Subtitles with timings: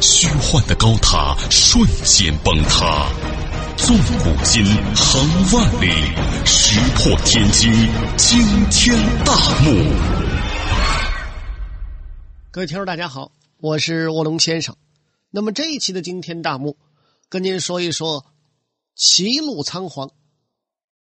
[0.00, 3.08] 虚幻的高塔瞬间崩塌，
[3.76, 4.64] 纵古今，
[4.94, 5.20] 横
[5.52, 5.90] 万里，
[6.44, 7.72] 石破天惊，
[8.16, 9.72] 惊天大幕。
[12.50, 14.76] 各位听众，大家好，我是卧龙先生。
[15.30, 16.78] 那么这一期的惊天大幕，
[17.28, 18.24] 跟您说一说
[18.94, 20.10] 齐鲁仓皇，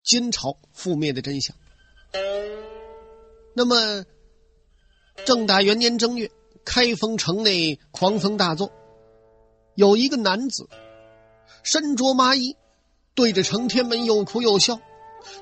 [0.04, 1.56] 金朝覆灭的真相。
[3.54, 4.04] 那么
[5.24, 6.30] 正大元年正月。
[6.64, 8.70] 开封城内狂风大作，
[9.74, 10.68] 有一个男子
[11.62, 12.56] 身着麻衣，
[13.14, 14.80] 对着承天门又哭又笑。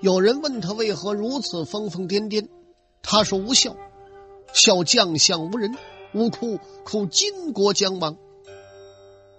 [0.01, 2.49] 有人问他为何如此疯疯癫癫，
[3.03, 3.75] 他说：“无笑，
[4.53, 5.73] 笑将相无人；
[6.13, 8.17] 无哭，哭金国将亡。”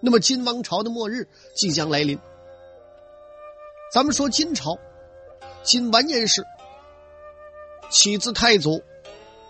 [0.01, 2.17] 那么金王朝的末日即将来临。
[3.93, 4.79] 咱们说金朝，
[5.63, 6.43] 金完颜氏，
[7.91, 8.81] 起自太祖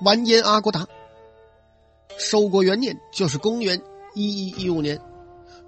[0.03, 0.87] 完颜阿骨打。
[2.21, 3.81] 收国元年就是公元
[4.13, 5.01] 一一一五年，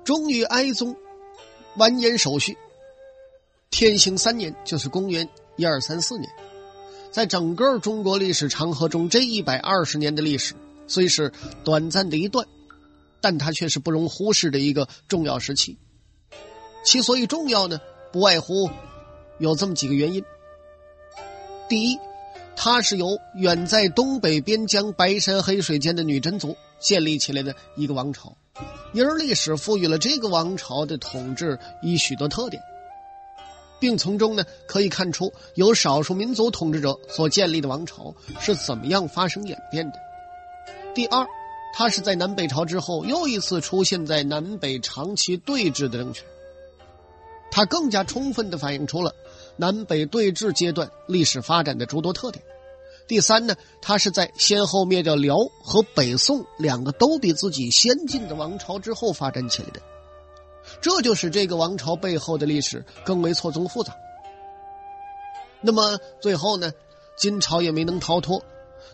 [0.04, 0.96] 终于哀宗
[1.78, 2.56] 完颜手续。
[3.72, 6.32] 天兴三年就是公元一二三四年，
[7.12, 10.54] 在整个中国历史长河中，这一百二十年的历史
[10.86, 11.32] 虽是
[11.64, 12.48] 短暂的一段，
[13.20, 15.80] 但它却是不容忽视的一个重要时期。
[16.86, 18.70] 其所以重要呢，不外乎
[19.40, 20.24] 有这么几个原因。
[21.68, 21.98] 第一。
[22.56, 28.36] 它是由远在东北边疆白山黑水间的女真族建立起来的一个王朝，
[28.94, 32.62] 因而历史赋予了这个王朝的统治以许多特点，
[33.80, 40.00] 并从中呢可以看出由少数民族统治者所建立的王朝是怎么样发生演变的。
[40.96, 41.26] 第二，
[41.76, 46.24] 它是在南北朝之后又一次出现在南北长期对峙的政权，
[47.52, 49.14] 它更加充分地反映出了。
[49.56, 52.44] 南北对峙阶段历史发展的诸多特点。
[53.08, 59.82] 第三呢，他是在先后灭掉辽和北宋两个都比自己先进的王朝之后发展起来的，
[60.82, 63.94] 这就使这个王朝背后的历史更为错综复杂。
[65.62, 66.72] 那么最后呢，
[67.18, 68.44] 金朝也没能逃脱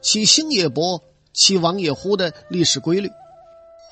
[0.02, 1.02] 其兴也勃，
[1.34, 3.10] 其亡也忽的历史规律，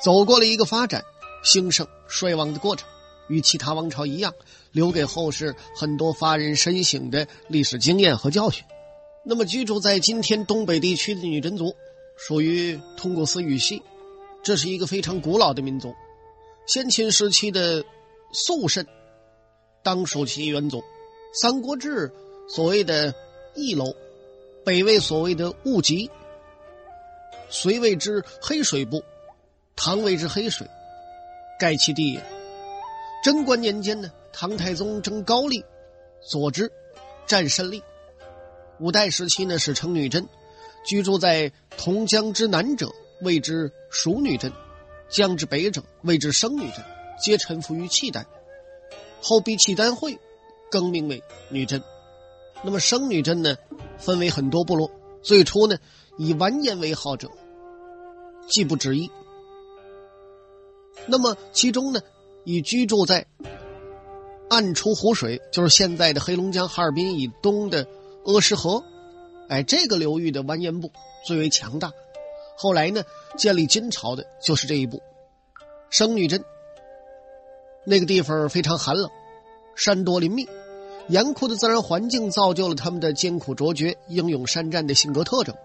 [0.04, 1.04] 走过了一个发展、
[1.44, 2.88] 兴盛、衰亡的过程。
[3.30, 4.34] 与其他王朝一样，
[4.72, 8.64] 留给后世很多发人深省的历史经验和教训。
[9.30, 11.76] 那么，居住在今天东北地区的女真族，
[12.16, 13.84] 属于通古斯语系，
[14.42, 15.94] 这是一个非常古老的民族。
[16.66, 17.84] 先秦时期的
[18.32, 18.88] 肃慎，
[19.84, 20.82] 当属其元祖。
[21.34, 22.10] 三国志
[22.48, 23.14] 所谓的
[23.54, 23.94] 翼楼，
[24.64, 26.10] 北魏所谓的务吉，
[27.50, 29.04] 隋谓之黑水部，
[29.76, 30.66] 唐谓之黑水，
[31.60, 32.24] 盖其地也。
[33.26, 35.66] 贞观年间呢，唐太宗征高丽，
[36.22, 36.72] 佐之，
[37.26, 37.84] 战胜利。
[38.80, 40.28] 五代时期呢，是称女真，
[40.86, 44.52] 居住在同江之南者谓之蜀女真，
[45.10, 46.84] 江之北者谓之生女真，
[47.20, 48.26] 皆臣服于契丹。
[49.22, 50.20] 后逼契丹会，
[50.70, 51.82] 更名为女真。
[52.64, 53.56] 那么生女真呢，
[53.98, 55.78] 分为很多部落，最初呢，
[56.18, 57.30] 以完颜为号者，
[58.48, 59.10] 既不止一。
[61.06, 62.00] 那么其中呢？
[62.44, 63.28] 以居住在
[64.50, 67.86] 暗出湖水，就是现在的黑龙江哈尔滨以东的
[68.28, 68.84] 阿什河，
[69.48, 70.92] 哎，这个流域的完颜部
[71.26, 71.94] 最为强大。
[72.58, 73.04] 后来呢，
[73.38, 75.02] 建立金朝的就是这一部
[75.90, 76.44] 生女真。
[77.86, 79.10] 那个地方非常寒冷，
[79.76, 80.46] 山多林密，
[81.08, 85.56] 严酷的自然环境造就了他们的艰苦卓绝、英勇善战的性格特征。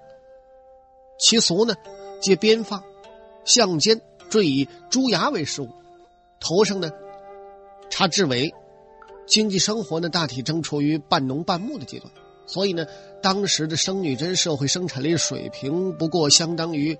[1.19, 1.75] 其俗呢，
[2.21, 2.85] 皆编发，
[3.45, 4.01] 项肩
[4.31, 5.69] 缀以朱牙为饰物。
[6.39, 6.93] 头上呢
[7.91, 8.55] 插雉尾，
[9.27, 12.13] 经济生活呢大体正处于半农半牧的阶段，
[12.47, 12.87] 所以呢，
[13.23, 16.97] 当时的生女真社会生产力水平不过相当于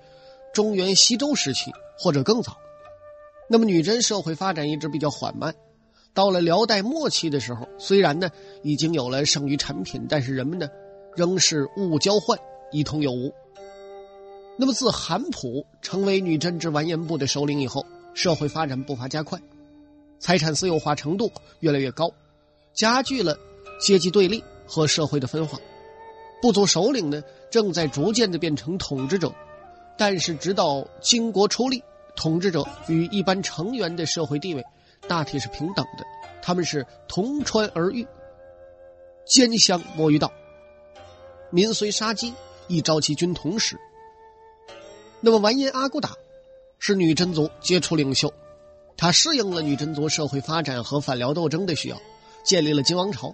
[0.53, 2.57] 中原西周时期或者更早。
[3.49, 5.53] 那么女真社会发展一直比较缓慢，
[6.13, 8.29] 到了辽代末期的时候，虽然呢
[8.61, 10.67] 已经有了剩余产品，但是人们呢
[11.15, 12.37] 仍是物物交换，
[12.71, 13.33] 一通有无。
[14.57, 17.85] 那么自韩普成为女真之完颜部的首领以后。
[18.15, 19.41] 社会发展步伐加快，
[20.19, 21.31] 财产私有化程度
[21.61, 22.11] 越来越高，
[22.71, 23.35] 加剧了
[23.81, 25.59] 阶级对立和社会的分化。
[26.41, 27.21] 部族首领呢，
[27.51, 29.31] 正在逐渐的变成统治者，
[29.95, 31.83] 但是直到金国初立，
[32.15, 34.63] 统治者与一般成员的社会地位
[35.07, 36.03] 大体是平等的，
[36.41, 38.05] 他们是同穿而遇，
[39.25, 40.33] 兼相摸鱼道。
[41.51, 42.33] 民虽杀鸡，
[42.67, 43.77] 亦召其军同时。
[45.21, 46.13] 那么完颜阿骨打
[46.79, 48.33] 是女真族杰出领袖，
[48.97, 51.97] 他适应了女真族社会发展和反辽斗争的需要，
[52.43, 53.33] 建立了金王朝。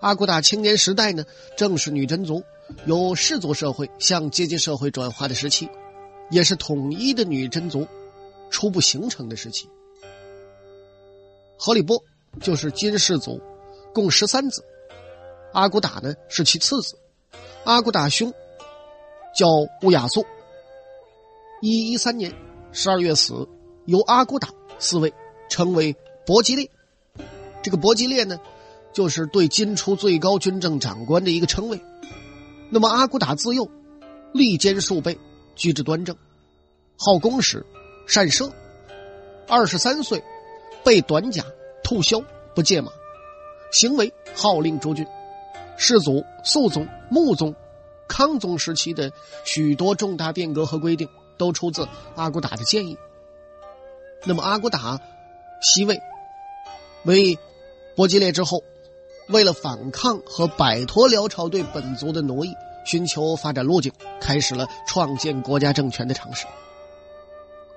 [0.00, 1.24] 阿骨打青年时代呢，
[1.56, 2.42] 正是女真族
[2.86, 5.68] 由氏族社会向阶级社会转化的时期，
[6.30, 7.86] 也是统一的女真族
[8.50, 9.68] 初步形成的时期。
[11.56, 12.00] 何里波
[12.40, 13.40] 就是金氏族，
[13.92, 14.64] 共十三子，
[15.52, 16.96] 阿骨打呢是其次子。
[17.64, 18.32] 阿骨打兄
[19.34, 19.46] 叫
[19.82, 20.24] 乌雅素，
[21.60, 22.32] 一一三年
[22.70, 23.48] 十二月死，
[23.86, 24.48] 由阿骨打
[24.78, 25.12] 嗣位，
[25.50, 26.70] 称为伯吉列。
[27.60, 28.38] 这个伯吉列呢，
[28.92, 31.80] 就是对金初最高军政长官的一个称谓。
[32.70, 33.68] 那么阿骨打自幼
[34.32, 35.18] 立肩数背，
[35.54, 36.16] 举止端正，
[36.96, 37.64] 好公时，
[38.06, 38.52] 善射。
[39.46, 40.22] 二十三岁。
[40.84, 41.44] 被短甲，
[41.82, 42.24] 兔枭，
[42.54, 42.90] 不借马，
[43.70, 45.06] 行为号令诸军。
[45.76, 47.54] 世祖、肃宗、穆宗、
[48.08, 49.12] 康宗时期的
[49.44, 51.06] 许多重大变革和规定，
[51.36, 52.96] 都出自阿骨打的建议。
[54.24, 54.98] 那么阿骨打
[55.60, 56.00] 袭位
[57.02, 57.38] 为
[57.94, 58.62] 伯吉列之后，
[59.28, 62.52] 为了反抗和摆脱辽朝对本族的奴役，
[62.84, 66.46] 寻求发展路径，开始了创建国家政权的尝试。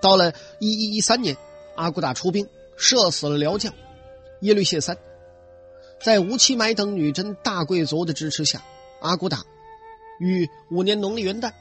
[0.02, 1.36] 到了一一一三年，
[1.76, 2.48] 阿骨打出兵。
[2.78, 3.72] 射死了辽将
[4.40, 4.98] 耶律谢三，
[6.02, 8.64] 在吴乞买等女真大贵族的支持下，
[9.02, 9.44] 阿骨打
[10.20, 11.52] 于五年农历元旦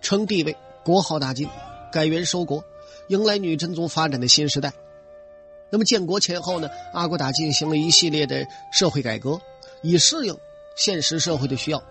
[0.00, 1.48] 称帝位，国号大金，
[1.90, 2.62] 改元收国，
[3.08, 4.72] 迎来女真族发展的新时代。
[5.70, 9.40] 那么建国前后呢，阿骨打进行了一系列的社会改革，
[9.82, 10.36] 以适应
[10.76, 11.82] 现实社会的需要。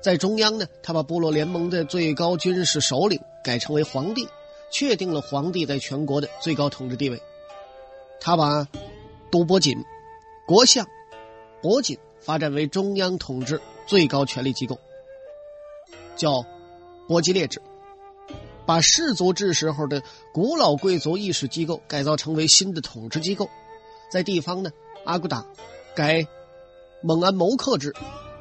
[0.00, 4.26] 在中央呢，他把部落联盟的最高军事首领改称为皇帝，
[4.70, 7.20] 确定了皇帝在全国的最高统治地位。
[8.18, 8.66] 他把
[9.30, 9.76] 都伯锦、
[10.46, 10.86] 国相、
[11.62, 14.78] 伯锦发展为中央统治最高权力机构，
[16.16, 16.44] 叫
[17.06, 17.60] 伯吉列制；
[18.70, 20.00] 把氏族制时候的
[20.32, 23.50] 古老贵族议事机构改造成为新的统治机构。
[24.12, 24.70] 在地方呢，
[25.04, 25.44] 阿骨打
[25.92, 26.24] 改
[27.02, 27.92] 蒙安谋克制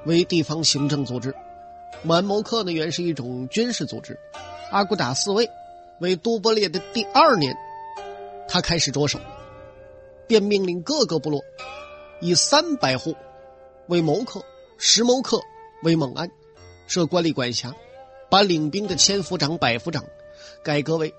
[0.05, 1.33] 为地方行政组织。
[2.03, 4.19] 蒙安谋克呢，原是一种军事组织。
[4.69, 5.49] 阿骨打嗣位
[5.99, 7.57] 为都伯烈的第二年，
[8.47, 9.19] 他开始着手。
[10.27, 11.41] 便命令各个部落
[12.21, 13.15] 以三百户
[13.87, 14.45] 为谋克，
[14.77, 15.41] 十谋克
[15.81, 16.29] 为蒙安，
[16.85, 17.73] 设官吏管辖，
[18.29, 20.05] 把领兵的千夫长、百夫长
[20.63, 21.13] 改革为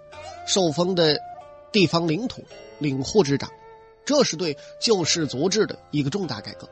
[0.46, 1.19] 受封的
[1.72, 2.43] 地方领土
[2.78, 3.50] 领户之长，
[4.05, 6.69] 这是对旧氏族制的一个重大改革。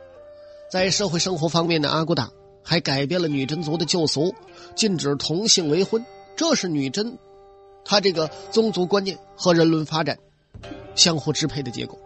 [0.70, 2.30] 在社会生活方面的阿骨打
[2.62, 4.34] 还改变了女真族的旧俗，
[4.74, 6.04] 禁止同姓为婚，
[6.36, 7.18] 这是女真
[7.84, 10.18] 他这个宗族观念和人伦发展
[10.94, 11.98] 相互支配的结果。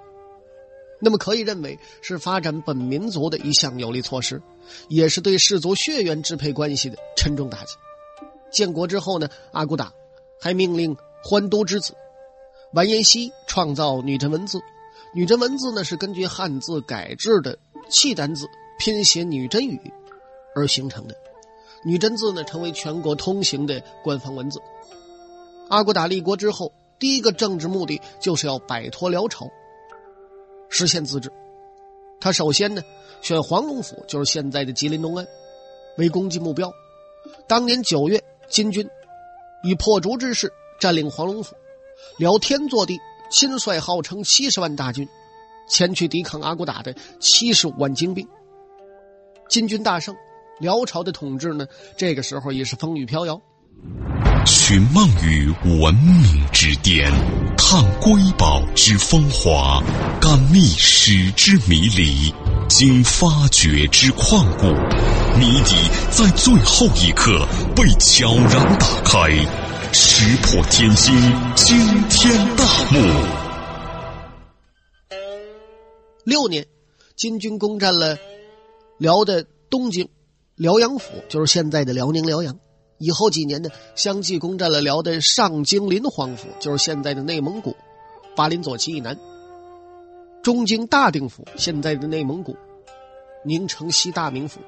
[1.00, 4.40] 那么可以认为是发展本民族的一项有力措施，
[4.88, 7.74] 也是对氏族血缘支配关系的沉重打击。
[8.52, 9.92] 建国之后呢，阿骨打
[10.42, 11.94] 还命令欢都之子
[12.72, 14.60] 完颜希创造女真文字。
[15.14, 17.56] 女真文字呢是根据汉字改制的
[17.88, 19.78] 契丹字拼写女真语
[20.56, 21.14] 而形成的。
[21.84, 24.60] 女真字呢成为全国通行的官方文字。
[25.68, 29.48] 阿骨打立国之后，第一个政治目的就是要摆脱辽朝。
[30.68, 31.30] 实现自治，
[32.18, 32.82] 他首先呢
[33.20, 35.24] 选黄龙府，就是现在的吉林农安，
[35.98, 36.72] 为攻击目标。
[37.46, 38.88] 当年九月，金军
[39.62, 41.54] 以破竹之势占领黄龙府，
[42.18, 42.98] 辽天祚帝
[43.30, 45.08] 亲率号称七十万大军
[45.68, 48.26] 前去抵抗阿骨打的七十五万精兵。
[49.48, 50.14] 金军大胜，
[50.58, 51.66] 辽朝的统治呢
[51.96, 53.40] 这个时候也是风雨飘摇。
[54.44, 55.48] 寻梦于
[55.80, 57.12] 文明之巅，
[57.56, 59.80] 探瑰宝之风华，
[60.20, 62.34] 感历史之迷离，
[62.74, 64.64] 经发掘之旷古，
[65.38, 65.76] 谜底
[66.10, 69.28] 在最后一刻被悄然打开，
[69.92, 71.14] 石破天惊，
[71.54, 71.76] 惊
[72.08, 72.98] 天大幕。
[76.24, 76.66] 六年，
[77.14, 78.16] 金军攻占了
[78.98, 80.08] 辽的东京，
[80.56, 82.58] 辽阳府就是现在的辽宁辽阳。
[82.96, 87.76] 以后几年呢，相继攻占了辽的上京临皇府，就是现在的内蒙古
[88.34, 89.14] 巴林左旗以南；
[90.42, 92.56] 中京大定府，现在的内蒙古
[93.44, 94.58] 宁城西大名府；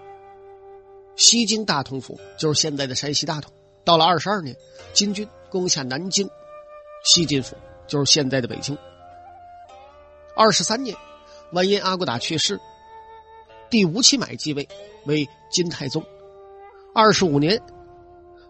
[1.17, 3.53] 西京大同府，就是现在的山西大同。
[3.85, 4.57] 到了二十二年，
[4.93, 6.31] 金军攻下南京
[7.05, 7.57] 西晋府，
[7.89, 8.79] 就是现在的北京。
[10.37, 10.97] 二十三年，
[11.53, 12.61] 完颜阿骨打去世，
[13.69, 14.69] 第吴乞买继位
[15.07, 16.05] 为金太宗。
[16.95, 17.61] 二十五年。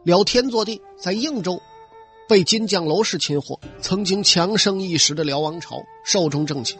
[0.02, 1.59] 辽天祚帝在应州
[2.28, 6.78] 被金将娄氏擒获，曾经强盛一时的辽王朝寿终正寝。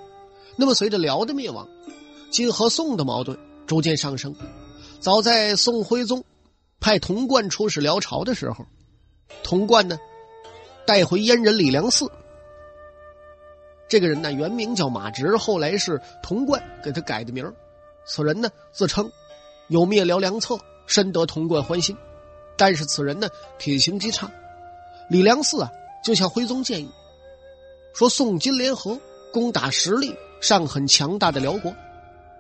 [0.56, 1.68] 那么，随着辽的灭亡，
[2.30, 4.34] 金和宋的矛盾逐渐上升。
[5.00, 6.25] 早在宋徽宗
[6.80, 8.64] 派童贯出使辽朝的时候，
[9.42, 9.99] 童贯呢
[10.87, 12.08] 带回阉人李良嗣。
[13.88, 17.52] 这个人呢原名叫马直，后来是童贯给他改的名
[18.06, 19.11] 此人呢自称
[19.68, 21.96] 有灭辽良策，深得童贯欢心。
[22.56, 24.30] 但是此人呢品行极差。
[25.11, 25.70] 李良嗣啊
[26.04, 26.90] 就向徽宗建议
[27.92, 28.99] 说：宋金联合
[29.32, 30.14] 攻打实力。
[30.41, 31.75] 尚很强大的辽国，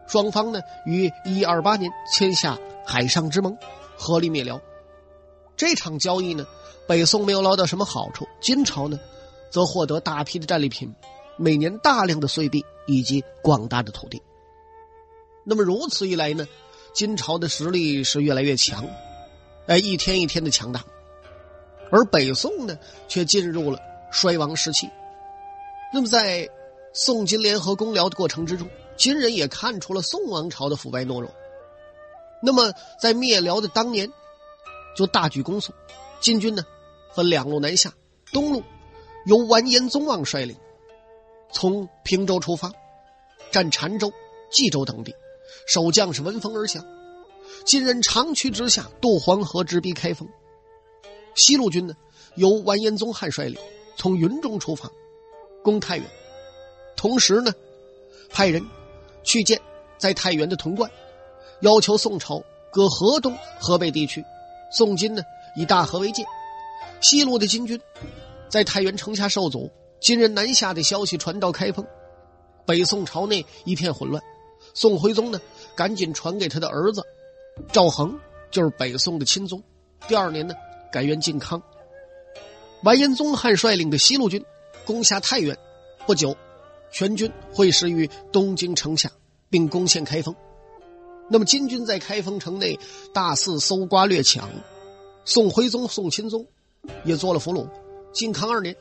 [0.06, 3.56] 双方呢于一二八年签下海上之盟，
[3.96, 4.60] 合力灭辽。
[5.56, 6.46] 这场交易呢，
[6.86, 8.98] 北宋没有捞到什么好处，金朝呢，
[9.50, 10.92] 则获得大批的战利品，
[11.36, 14.20] 每年大量的碎币以及广大的土地。
[15.44, 16.46] 那么如此一来呢，
[16.92, 18.84] 金朝的实力是越来越强，
[19.66, 20.84] 哎，一天一天的强大，
[21.90, 23.78] 而北宋呢，却进入了
[24.10, 24.90] 衰亡时期。
[25.92, 26.48] 那么在
[26.94, 31.28] 宋金联合攻辽的过程之中，金人也看出了宋王朝的腐败懦弱。
[32.40, 34.08] 那么，在灭辽的当年，
[34.96, 35.74] 就大举攻宋。
[36.20, 36.64] 金军呢，
[37.12, 37.92] 分两路南下，
[38.32, 38.62] 东路
[39.26, 40.56] 由完颜宗望率领，
[41.50, 42.70] 从平州出发，
[43.50, 44.12] 占澶州、
[44.50, 45.12] 冀州等地，
[45.66, 46.86] 守将是闻风而降。
[47.66, 50.28] 金人长驱直下，渡黄河，直逼开封。
[51.34, 51.94] 西路军呢，
[52.36, 53.60] 由完颜宗翰率领，
[53.96, 54.88] 从云中出发，
[55.64, 56.06] 攻太原。
[57.04, 57.52] 同时呢，
[58.30, 58.64] 派人
[59.22, 59.60] 去见
[59.98, 60.90] 在太原的潼关，
[61.60, 62.42] 要求宋朝
[62.72, 64.24] 割河东、河北地区。
[64.72, 65.22] 宋金呢
[65.54, 66.24] 以大河为界，
[67.02, 67.78] 西路的金军
[68.48, 69.70] 在太原城下受阻。
[70.00, 71.86] 金人南下的消息传到开封，
[72.64, 74.22] 北宋朝内一片混乱。
[74.72, 75.38] 宋徽宗呢
[75.76, 77.04] 赶紧传给他的儿子
[77.70, 78.18] 赵恒，
[78.50, 79.62] 就是北宋的钦宗。
[80.08, 80.54] 第二年呢
[80.90, 81.62] 改元靖康。
[82.82, 84.42] 完颜宗翰率领的西路军
[84.86, 85.54] 攻下太原，
[86.06, 86.34] 不久。
[86.94, 89.10] 全军会师于东京城下，
[89.50, 90.32] 并攻陷开封。
[91.28, 92.78] 那么金军在开封城内
[93.12, 94.48] 大肆搜刮掠抢，
[95.24, 96.46] 宋徽宗、宋钦宗
[97.04, 97.68] 也做了俘虏。
[98.12, 98.76] 靖康二年，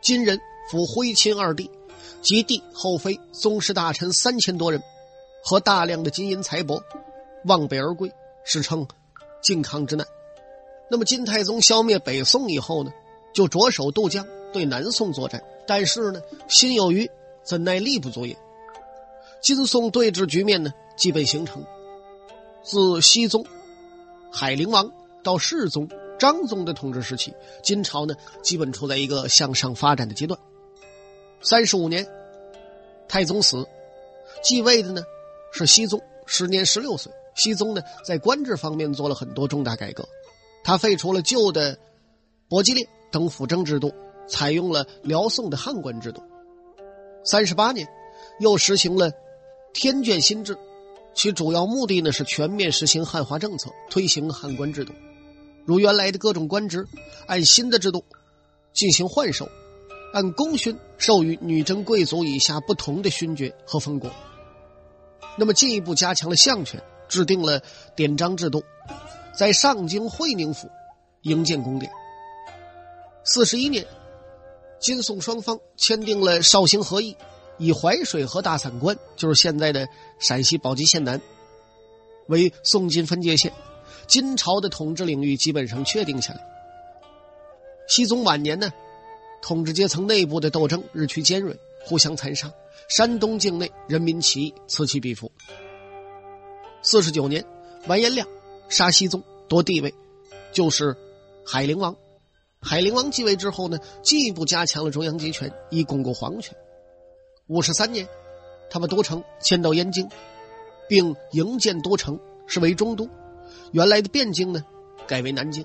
[0.00, 0.38] 金人
[0.70, 1.68] 俘徽钦二帝
[2.22, 4.80] 及帝后妃、宗室大臣三千多人，
[5.42, 6.80] 和大量的金银财帛，
[7.44, 8.08] 望北而归，
[8.44, 8.86] 史称
[9.42, 10.06] 靖康之难。
[10.88, 12.92] 那么金太宗消灭北宋以后呢，
[13.34, 15.42] 就着手渡江对南宋作战。
[15.70, 17.08] 但是呢，心有余，
[17.44, 18.36] 怎奈力不足也。
[19.40, 21.64] 金宋对峙局面呢，基本形成。
[22.64, 23.46] 自熹宗、
[24.32, 24.90] 海陵王
[25.22, 30.40] 到世宗、张宗的统治时期，金朝呢，基本处在一个向上发展的阶段。
[31.40, 32.04] 三十五年，
[33.06, 33.64] 太宗死，
[34.42, 35.04] 继位的呢
[35.52, 37.12] 是熹宗，时年十六岁。
[37.36, 40.08] 熹宗呢，在官制方面做了很多重大改革，
[40.64, 41.78] 他废除了旧的
[42.48, 43.94] 伯吉列等辅政制度。
[44.30, 46.22] 采用了辽宋的汉官制度，
[47.24, 47.86] 三十八年，
[48.38, 49.10] 又实行了
[49.74, 50.56] 天眷新制，
[51.14, 54.92] 其主要目的呢是全面实行汉化政策，推行汉官制度。
[55.66, 56.86] 如原来的各种官职，
[57.26, 58.04] 按新的制度
[58.72, 59.48] 进行换授，
[60.14, 64.10] 按功勋授予女真贵族以下不同的勋爵和封国。
[65.36, 67.60] 那么进一步加强了相权，制定了
[67.96, 68.62] 典章制度，
[69.36, 70.70] 在上京会宁府
[71.22, 71.90] 营建宫殿。
[73.24, 73.84] 四十一年。
[74.80, 77.14] 金宋双方签订了绍兴和议，
[77.58, 79.86] 以淮水和大散关（就是现在的
[80.18, 81.20] 陕西宝鸡县南）
[82.28, 83.52] 为宋金分界线，
[84.06, 86.40] 金朝的统治领域基本上确定下来。
[87.86, 88.72] 熹宗晚年呢，
[89.42, 92.50] 统治阶层内部的斗争日趋尖锐，互相残杀，
[92.88, 95.30] 山东境内人民起义此起彼伏。
[96.80, 97.44] 四十九年，
[97.86, 98.26] 完颜亮
[98.70, 99.92] 杀熹宗夺帝位，
[100.52, 100.96] 就是
[101.44, 101.94] 海陵王。
[102.62, 106.54] 海陵王继位之后呢，进一步加强了中央集权，以巩固皇权。
[107.46, 108.06] 五十三年，
[108.68, 110.08] 他把都城迁到燕京，
[110.88, 113.08] 并营建都城，是为中都。
[113.72, 114.62] 原来的汴京呢，
[115.06, 115.64] 改为南京。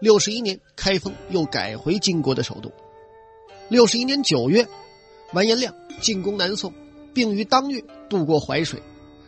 [0.00, 2.70] 六十一年，开封又改回金国的首都。
[3.68, 4.66] 六十一年九月，
[5.32, 6.72] 完颜亮进攻南宋，
[7.14, 8.82] 并于当月渡过淮水。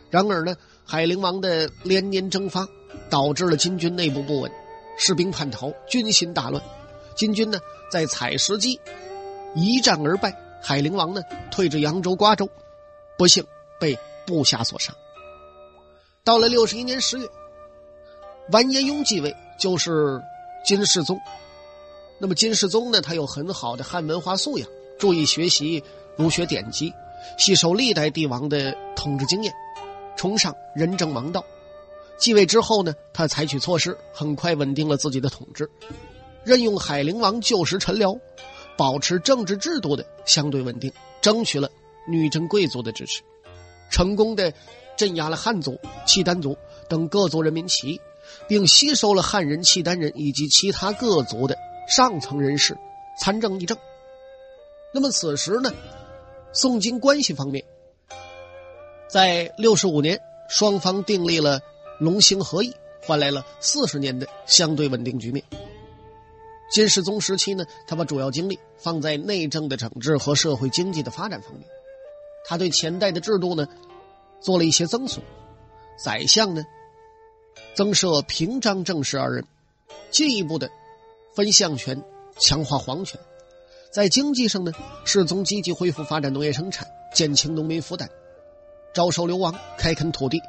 [0.09, 2.67] 然而呢，海陵王的连年征伐，
[3.09, 4.51] 导致了金军内部不稳，
[4.97, 6.61] 士兵叛逃，军心大乱。
[7.15, 7.59] 金军呢，
[7.91, 8.79] 在采石矶
[9.55, 12.49] 一战而败，海陵王呢退至扬州、瓜州，
[13.17, 13.45] 不幸
[13.79, 14.93] 被部下所杀。
[16.23, 17.27] 到了六十一年十月，
[18.51, 20.21] 完颜雍继位，就是
[20.63, 21.19] 金世宗。
[22.19, 24.67] 那么金世宗呢，他有很好的汉文化素养，
[24.99, 25.83] 注意学习
[26.15, 26.93] 儒学典籍，
[27.37, 29.51] 吸收历代帝王的统治经验，
[30.15, 31.43] 崇尚仁政王道。
[32.19, 35.67] 继位之后呢，他采取措施，很快稳定了自己的统治。
[36.43, 38.19] 任用海陵王旧时臣僚，
[38.77, 41.69] 保持政治制度的相对稳定，争取了
[42.07, 43.21] 女真贵族的支持，
[43.89, 44.53] 成功的
[44.97, 46.57] 镇压了汉族、契丹族
[46.89, 48.01] 等各族人民起义，
[48.47, 51.55] 并吸收了汉人、契丹人以及其他各族的
[51.87, 52.77] 上层人士
[53.19, 53.77] 参政议政。
[54.93, 55.71] 那么此时呢，
[56.53, 57.63] 宋金关系方面，
[59.07, 60.19] 在六十五年，
[60.49, 61.61] 双方订立了
[61.99, 65.43] 龙兴和议，换来了四十年的相对稳定局面。
[66.71, 71.63] 金世宗时期呢，他把主要精力放在内政的整治和社会经济的发展方面。
[72.45, 73.67] 他对前代的制度呢，
[74.39, 75.23] 做了一些增损。
[76.03, 76.63] 宰相呢，
[77.75, 79.45] 增设平章政事二人，
[80.09, 80.71] 进一步的
[81.35, 82.01] 分相权，
[82.39, 83.19] 强化皇权。
[83.91, 84.71] 在经济上呢，
[85.03, 88.09] 世宗积极恢复发展农业生产，减轻农民负担，
[88.93, 90.41] 招收流亡，开垦土地。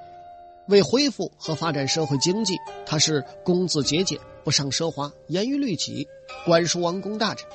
[0.68, 6.08] 为恢复和发展社会经济，他是工资节俭，不尚奢华，严于律己，
[6.44, 7.48] 管束王公大臣。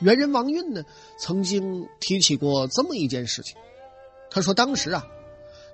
[0.00, 0.82] 元人王运呢，
[1.18, 3.56] 曾经提起过这么一件事情。
[4.30, 5.06] 他说，当时啊，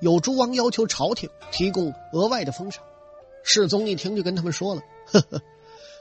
[0.00, 2.84] 有诸王要求朝廷提供额外的封赏，
[3.42, 5.42] 世宗一听就跟他们说了：“呵呵，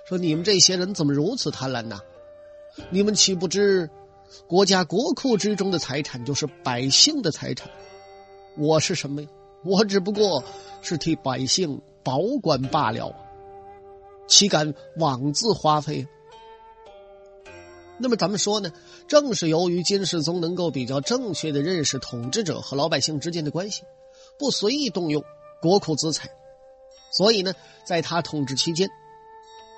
[0.06, 2.00] 说你们这些人怎么如此贪婪呢？
[2.92, 3.90] 你们岂不知，
[4.48, 7.70] 国家国库之中的财产就是百姓的财产？
[8.58, 9.28] 我是什么呀？”
[9.64, 10.44] 我只不过
[10.82, 13.16] 是替百姓保管罢了，
[14.28, 16.08] 岂敢妄自花费？
[17.98, 18.72] 那么咱们说呢，
[19.08, 23.84] 正是由于金世宗能够比较正确的认识统治者和老百姓之间的关系，
[24.40, 25.24] 不随意动用
[25.62, 26.30] 国库资财，
[27.12, 27.54] 所以呢，
[27.86, 28.90] 在他统治期间，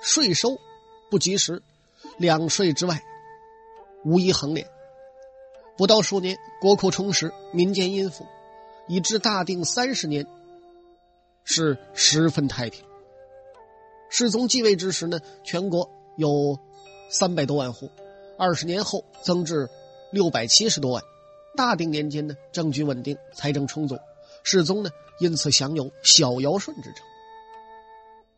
[0.00, 0.58] 税收
[1.10, 1.62] 不及时，
[2.16, 3.02] 两税之外
[4.04, 4.66] 无一横敛，
[5.76, 8.26] 不到数年，国库充实，民间殷富。
[8.86, 10.26] 以至大定三十年，
[11.42, 12.84] 是十分太平。
[14.08, 16.58] 世宗继位之时呢，全国有
[17.08, 17.90] 三百多万户，
[18.38, 19.68] 二十年后增至
[20.12, 21.02] 六百七十多万。
[21.56, 23.96] 大定年间呢，政局稳定，财政充足，
[24.42, 27.04] 世宗呢因此享有“小尧舜”之称。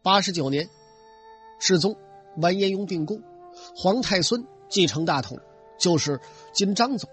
[0.02, 0.68] 八十九年，
[1.58, 1.96] 世宗
[2.36, 3.20] 完颜雍病故，
[3.74, 5.38] 皇太孙继承大统，
[5.78, 6.20] 就是
[6.52, 7.08] 今张宗。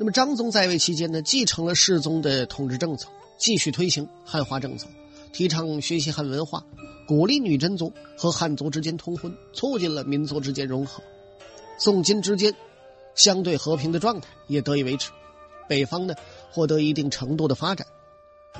[0.00, 4.88] 那么张宗在位期间呢，继承了世宗的统治政策，继续推行汉化政策，
[5.32, 6.64] 提倡学习汉文化，
[7.08, 11.02] 鼓励女真族和汉族之间通婚，促进了民族之间融合。
[11.78, 12.54] 宋金之间
[13.14, 15.10] 相对和平的状态也得以维持，
[15.66, 16.14] 北方呢
[16.52, 17.86] 获得一定程度的发展。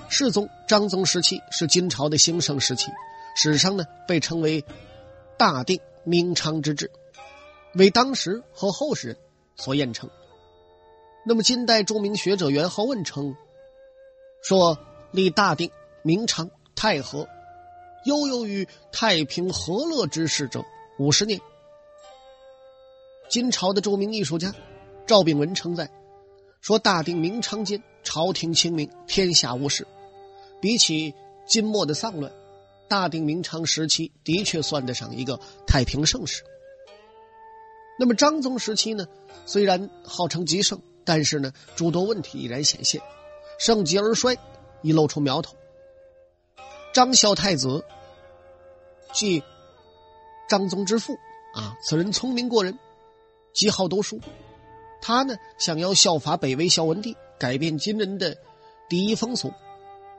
[0.08, 2.90] 世宗、张宗时期是金朝的兴盛时期，
[3.36, 4.64] 史上呢被称为
[5.36, 6.90] “大定明昌之治”，
[7.76, 9.16] 为当时和后世人
[9.56, 10.08] 所验称。
[11.26, 13.36] 那么，近代著名学者元好问称，
[14.42, 14.78] 说
[15.10, 15.70] 立大定、
[16.02, 17.28] 明昌、太和，
[18.04, 20.64] 悠悠于太平和乐之事者
[20.98, 21.40] 五十年。
[23.28, 24.54] 金朝的著名艺术家
[25.06, 25.90] 赵秉文称赞，
[26.60, 29.86] 说大定、明昌间朝廷清明，天下无事。
[30.60, 31.14] 比起
[31.46, 32.32] 金末的丧乱，
[32.88, 36.42] 大定、明昌时期的确算得上一个太平盛世。
[37.98, 39.06] 那么张宗时期呢？
[39.44, 40.80] 虽然号称极盛。
[41.04, 43.00] 但是呢，诸多问题已然显现，
[43.58, 44.36] 盛极而衰，
[44.82, 45.56] 已露出苗头。
[46.92, 47.84] 张孝太子，
[49.12, 49.42] 即
[50.48, 51.14] 张宗之父
[51.54, 52.78] 啊，此人聪明过人，
[53.52, 54.20] 极好读书。
[55.00, 58.36] 他呢，想要效法北魏孝文帝，改变金人的
[58.88, 59.52] 第一风俗，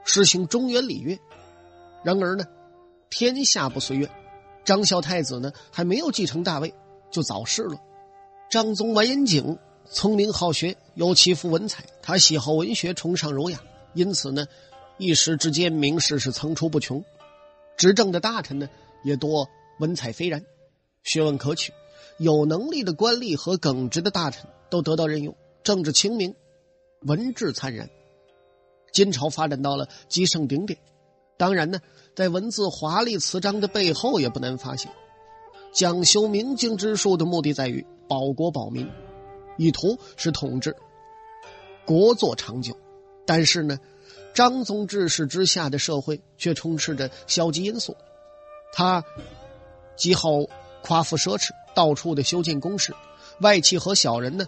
[0.04, 1.18] 实行中原礼乐。
[2.02, 2.44] 然而呢，
[3.10, 4.10] 天下不遂愿，
[4.64, 6.74] 张孝太子呢，还没有继承大位，
[7.10, 7.76] 就早逝了。
[8.50, 9.58] 张宗完颜景。
[9.92, 13.58] 聪明好学，尤其富文采，他喜好文学，崇尚儒雅，
[13.92, 14.46] 因此呢，
[15.00, 17.02] 一时之间名士是层出不穷。
[17.78, 18.68] 执政的大臣呢，
[19.02, 20.44] 也多文采斐然，
[21.02, 21.72] 学问可取，
[22.18, 26.34] 有能力的官吏和耿直的大臣都得到任用，政治清明，
[27.06, 27.88] 文治灿然。
[28.92, 30.78] 金朝发展到了极盛顶点。
[31.38, 31.80] 当然呢，
[32.14, 34.92] 在文字华丽词章的背后，也不难发现，
[35.72, 38.86] 讲修明经之术的目的在于保国保民。
[39.56, 40.76] 意图是统治
[41.86, 42.76] 国祚长久，
[43.24, 43.78] 但是呢，
[44.34, 47.96] 张宗治世之下的社会却充斥着消极因素。
[48.72, 49.04] 他
[49.96, 50.30] 极好
[50.82, 52.94] 夸富奢侈，到处的修建宫室，
[53.40, 54.46] 外戚和小人呢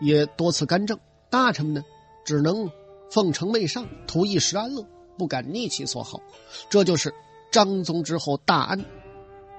[0.00, 0.98] 也多次干政，
[1.30, 1.84] 大臣们呢
[2.24, 2.70] 只能
[3.10, 4.84] 奉承媚上，图一时安乐，
[5.16, 6.20] 不敢逆其所好。
[6.68, 7.14] 这就是
[7.50, 8.84] 张宗之后大安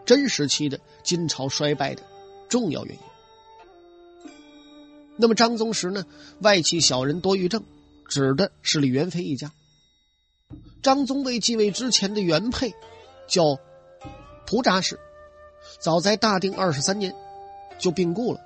[0.05, 2.03] 真时期的金朝衰败的
[2.47, 3.01] 重要原因。
[5.15, 6.05] 那么张宗时呢，
[6.41, 7.63] 外戚小人多于政，
[8.09, 9.51] 指的是李元妃一家。
[10.81, 12.73] 张宗未继位之前的原配，
[13.27, 13.59] 叫
[14.45, 14.99] 蒲扎氏，
[15.79, 17.15] 早在大定二十三年
[17.77, 18.39] 就病故了。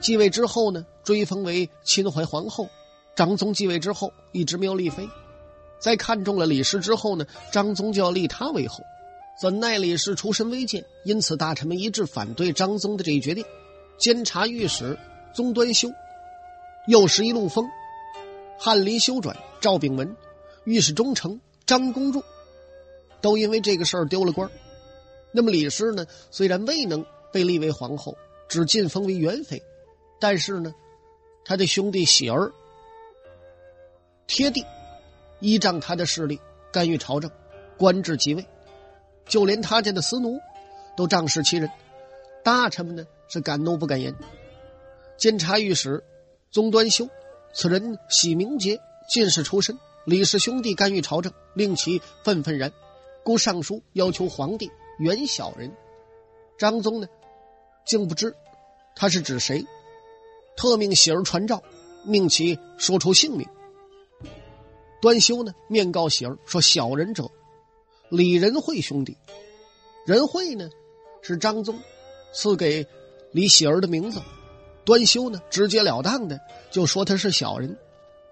[0.00, 2.68] 继位之后呢，追封为秦淮皇后。
[3.14, 5.08] 张宗继位之后，一直没有立妃。
[5.78, 8.82] 在看中了李氏之后呢，张宗就要立他为后。
[9.38, 13.44] 怎奈李氏出身微贱，因此大臣们一致反对张宗的这一决定。
[13.98, 14.98] 监察御史
[15.32, 15.92] 宗端修、
[16.86, 17.68] 又是一路风、
[18.64, 20.16] 翰林修转赵秉文、
[20.64, 22.24] 御史中丞张公柱，
[23.20, 24.50] 都因为这个事儿丢了官。
[25.32, 28.16] 那么李氏呢，虽然未能被立为皇后，
[28.48, 29.62] 只晋封为元妃，
[30.18, 30.74] 但是呢，
[31.44, 32.54] 他的兄弟喜儿。
[34.26, 34.64] 贴地，
[35.40, 36.40] 依仗他的势力
[36.72, 37.30] 干预朝政，
[37.76, 38.46] 官至即位，
[39.26, 40.40] 就连他家的司奴
[40.96, 41.68] 都仗势欺人，
[42.42, 44.14] 大臣们呢是敢怒不敢言。
[45.18, 46.02] 监察御史
[46.50, 47.06] 宗端修，
[47.54, 52.72] 此人喜名节，进士出身，李氏兄弟干预朝政，令其愤愤然，
[53.22, 55.72] 故上书要求皇帝远小人。
[56.58, 57.06] 张宗呢，
[57.86, 58.34] 竟不知
[58.96, 59.64] 他是指谁，
[60.56, 61.62] 特命喜儿传诏，
[62.04, 63.48] 命其说出姓名。
[65.00, 67.30] 端修呢，面告喜儿说：“小人者，
[68.08, 69.16] 李仁惠兄弟。
[70.06, 70.70] 仁惠呢，
[71.22, 71.78] 是张宗
[72.32, 72.86] 赐给
[73.30, 74.20] 李喜儿的名字。
[74.84, 77.76] 端修呢，直截了当的就说他是小人，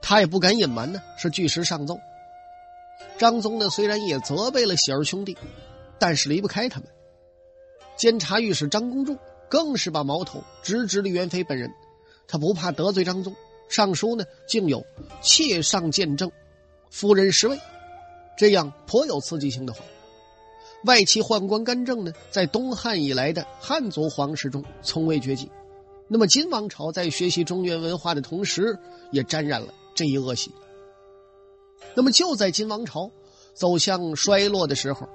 [0.01, 1.99] 他也不敢隐瞒呢，是据实上奏。
[3.19, 5.37] 张宗呢，虽然也责备了喜儿兄弟，
[5.99, 6.89] 但是离不开他们。
[7.97, 9.17] 监察御史张公柱
[9.49, 11.71] 更是把矛头直指李元妃本人，
[12.27, 13.35] 他不怕得罪张宗，
[13.69, 14.85] 上书呢，竟有
[15.21, 16.31] 妾上见证。”
[16.91, 17.59] 夫人失位，
[18.37, 19.81] 这样颇有刺激性的话。
[20.85, 25.51] 外戚宦官干政呢，在东汉以来的汉族皇室中从未绝迹。
[26.09, 28.79] 那么金王朝在学习中原文化的同时，
[29.11, 30.53] 也沾染了这一恶习。
[31.95, 33.11] 那么就在金王朝
[33.55, 35.09] 走向衰落的时候，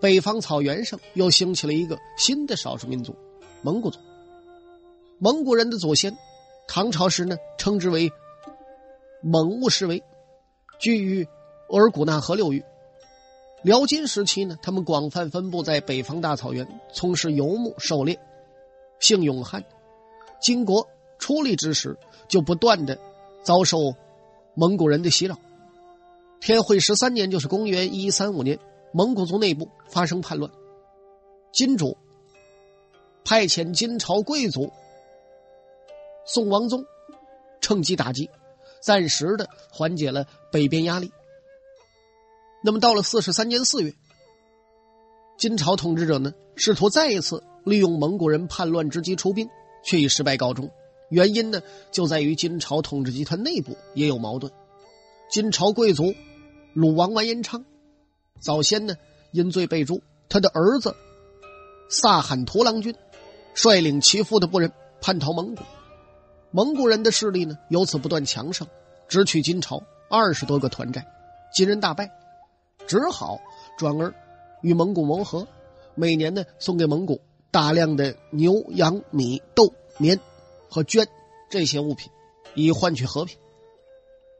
[0.00, 3.14] 北方草原上又兴起了一个新的少数民族——
[3.62, 3.98] 蒙古族。
[5.18, 6.16] 蒙古人的祖先，
[6.66, 8.10] 唐朝时呢，称之为
[9.22, 10.02] 蒙兀氏为。
[10.78, 11.28] 居于
[11.68, 12.64] 额尔古纳河流域。
[13.62, 18.18] 辽金时期呢，他们广泛分布在北方大草原，从事游牧狩猎，
[18.98, 19.62] 姓勇悍。
[20.40, 21.96] 金国初立之时，
[22.28, 22.98] 就不断的
[23.42, 23.78] 遭受
[24.54, 25.36] 蒙古人的袭扰。
[26.40, 28.58] 天会十三年，就是公元一一三五年，
[28.92, 30.50] 蒙古族内部发生叛乱，
[31.52, 31.96] 金主
[33.24, 34.72] 派遣金朝贵族
[36.24, 36.84] 宋王宗
[37.60, 38.30] 趁机打击。
[38.80, 41.12] 暂时的缓解了北边压力。
[42.64, 43.92] 那么到了四十三年四月，
[45.36, 49.50] 金朝统治者呢试图再一次利用蒙古人叛乱之机出兵，
[49.82, 50.70] 却以失败告终。
[51.08, 54.52] 原因呢就在于金朝统治集团内部也有矛盾。
[55.30, 56.14] 金朝贵族
[56.72, 57.64] 鲁王完颜昌
[58.40, 58.94] 早先呢
[59.32, 60.94] 因罪被诛，他的儿子
[61.88, 62.94] 萨罕图郎君
[63.54, 65.62] 率领其父的部人叛逃蒙古。
[66.52, 68.66] 蒙古人的势力呢，由此不断强盛，
[69.08, 71.06] 直取金朝二十多个团寨，
[71.52, 72.10] 金人大败，
[72.88, 73.40] 只好
[73.78, 74.12] 转而
[74.62, 75.46] 与蒙古谋和，
[75.94, 80.18] 每年呢送给蒙古大量的牛羊米豆棉
[80.68, 81.06] 和绢
[81.48, 82.10] 这些物品，
[82.54, 83.36] 以换取和平。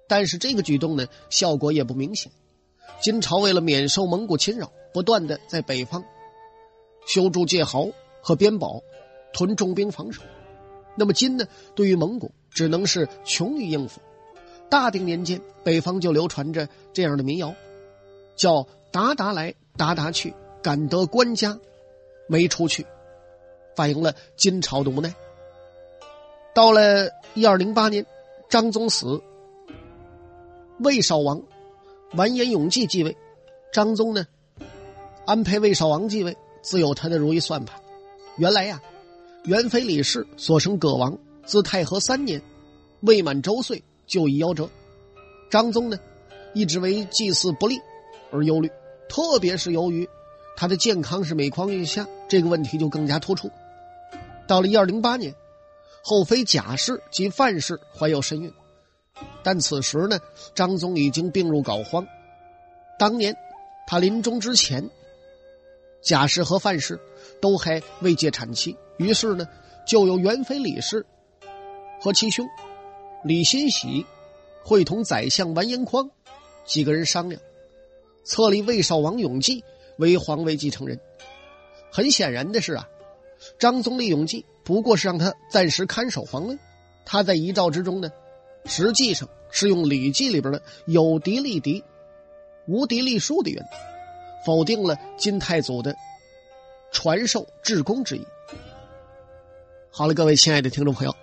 [0.08, 2.32] 但是这个举动呢，效果也不明显。
[3.00, 6.04] 金朝为了免受蒙古侵扰，不断的在北方
[7.06, 8.82] 修筑界壕和边堡，
[9.32, 10.22] 屯重兵防守。
[10.96, 11.46] 那么金呢？
[11.74, 14.00] 对于蒙古，只能是穷于应付。
[14.68, 17.54] 大定年间，北方就流传着这样的民谣，
[18.36, 21.58] 叫“达达来，达达去，赶得官家
[22.28, 22.84] 没出去”，
[23.74, 25.14] 反映了金朝的无奈。
[26.54, 28.04] 到了一二零八年，
[28.48, 29.22] 张宗死，
[30.80, 31.42] 魏少王
[32.14, 33.16] 完颜永济继位。
[33.72, 34.26] 张宗呢，
[35.26, 37.80] 安排魏少王继位，自有他的如意算盘。
[38.36, 38.80] 原来呀。
[39.44, 42.42] 元妃李氏所生葛王，自太和三年，
[43.00, 44.68] 未满周岁就已夭折。
[45.50, 45.98] 张宗呢，
[46.52, 47.80] 一直为祭祀不利
[48.30, 48.70] 而忧虑，
[49.08, 50.06] 特别是由于
[50.60, 53.50] 他的健康是每况愈下，这个问题就更加突出。
[54.46, 55.34] 到了一二零八年，
[56.02, 58.52] 后妃贾氏及范氏怀有身孕，
[59.42, 60.20] 但此时呢，
[60.54, 62.06] 张宗已经病入膏肓。
[62.98, 63.34] 当年
[63.86, 64.90] 他临终之前，
[66.02, 67.00] 贾氏和范氏
[67.40, 68.76] 都还未届产期。
[68.98, 69.48] 于是呢，
[69.86, 71.06] 就由元妃李氏
[72.02, 72.46] 和其兄
[73.24, 74.04] 李欣喜
[74.62, 76.10] 会同宰相完颜匡
[76.66, 77.40] 几个人商量，
[78.24, 79.64] 册立魏少王永济
[80.00, 80.98] 为皇位继承人。
[81.92, 82.88] 很显然的是啊，
[83.58, 86.58] 张宗立永济不过是让他暂时看守皇位。
[87.04, 88.10] 他在遗诏之中呢，
[88.64, 91.82] 实际上是用《礼记》里边的“有敌立敌，
[92.66, 93.70] 无敌立庶”的原则，
[94.46, 95.96] 否定了金太祖的
[96.92, 98.24] 传授至公之意。
[99.90, 101.14] 好了，各位亲爱的听众朋友，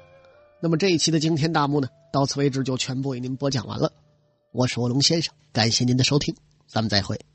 [0.60, 3.94] 那么这一期的惊天大幕呢，到此为止就全部为您播讲完了。
[4.52, 6.36] 我是卧龙先生，感谢您的收听，
[6.68, 7.28] 咱们再会。